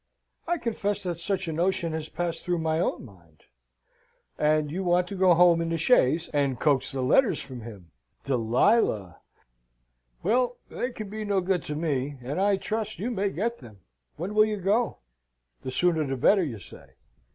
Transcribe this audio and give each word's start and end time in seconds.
"I 0.47 0.57
confess 0.57 1.03
that 1.03 1.19
such 1.19 1.47
a 1.47 1.53
notion 1.53 1.93
has 1.93 2.09
passed 2.09 2.43
through 2.43 2.57
my 2.57 2.79
own 2.79 3.05
mind." 3.05 3.43
"And 4.35 4.71
you 4.71 4.83
want 4.83 5.07
to 5.09 5.15
go 5.15 5.35
home 5.35 5.61
in 5.61 5.69
the 5.69 5.77
chaise, 5.77 6.27
and 6.33 6.59
coax 6.59 6.91
the 6.91 7.01
letters 7.03 7.39
from 7.39 7.61
him! 7.61 7.91
Delilah! 8.23 9.19
Well, 10.23 10.57
they 10.71 10.89
can 10.89 11.07
be 11.09 11.23
no 11.23 11.39
good 11.39 11.61
to 11.65 11.75
me, 11.75 12.17
and 12.23 12.41
I 12.41 12.57
trust 12.57 12.97
you 12.97 13.11
may 13.11 13.29
get 13.29 13.59
them. 13.59 13.81
When 14.15 14.33
will 14.33 14.45
you 14.45 14.57
go? 14.57 14.97
The 15.61 15.69
sooner 15.69 16.03
the 16.03 16.17
better, 16.17 16.41
you 16.43 16.57
say? 16.57 16.95